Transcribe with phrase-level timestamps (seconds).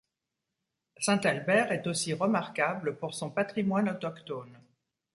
[0.99, 4.57] Saint-Albert est aussi remarquable pour son patrimoine autochtone.